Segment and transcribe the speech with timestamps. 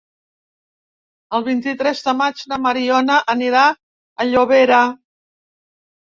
[1.39, 3.65] El vint-i-tres de maig na Mariona anirà
[4.25, 4.79] a Llobera.